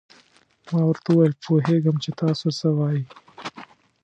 [0.71, 3.01] ما ورته وویل: پوهېږم چې تاسو څه وایئ.